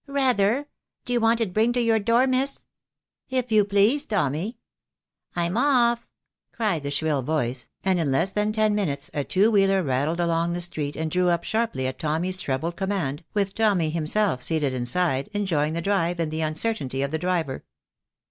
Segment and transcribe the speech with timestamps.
[0.07, 0.65] "Rather!
[1.05, 2.65] Do you want it bringed to your door, Miss?"
[3.29, 4.57] "If you please, Tommy."
[5.35, 6.07] "I'm off,"
[6.51, 10.53] cried the shrill voice, and in less than ten minutes a two wheeler rattled along
[10.53, 15.29] the street, and drew up sharply at Tommy's treble command, with Tommy himself seated inside,
[15.33, 17.63] enjoying the drive and the un certainty of the driver.